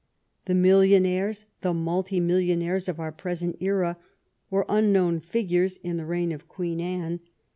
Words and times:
The 0.45 0.55
millionaires, 0.55 1.45
the 1.61 1.75
multi 1.75 2.19
million 2.19 2.63
aires, 2.63 2.89
of 2.89 2.99
our 2.99 3.11
present 3.11 3.57
era, 3.59 3.99
were 4.49 4.65
unknown 4.67 5.19
figures 5.19 5.77
in 5.77 5.97
the 5.97 6.07
reign 6.07 6.31
of 6.31 6.47
Queen 6.47 6.79
Anne. 6.81 7.19